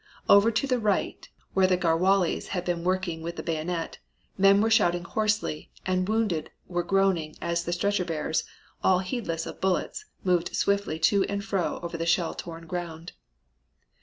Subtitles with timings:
[0.27, 3.99] Over to the right where the Garhwalis had been working with the bayonet,
[4.35, 8.43] men were shouting hoarsely and wounded were groaning as the stretcher bearers,
[8.83, 13.11] all heedless of bullets, moved swiftly to and fro over the shell torn ground.